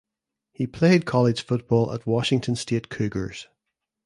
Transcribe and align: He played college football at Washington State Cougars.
He 0.51 0.65
played 0.65 1.05
college 1.05 1.43
football 1.43 1.93
at 1.93 2.07
Washington 2.07 2.55
State 2.55 2.89
Cougars. 2.89 3.45